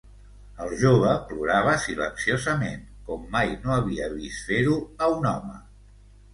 [0.63, 5.63] El jove plorava silenciosament, com mai no havia vist fer-ho a un home.